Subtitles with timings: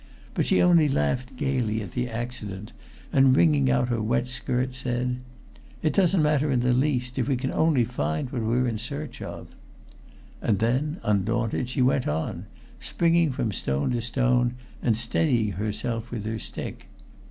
[0.33, 2.73] But she only laughed gayly at the accident,
[3.13, 5.17] and wringing out her wet skirt, said:
[5.83, 9.49] "It doesn't matter in the least, if we only find what we're in search of."
[10.41, 12.47] And then, undaunted, she went on,
[12.79, 16.87] springing from stone to stone and steadying herself with her stick.